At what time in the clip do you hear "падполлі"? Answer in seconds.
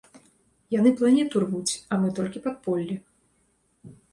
2.47-2.95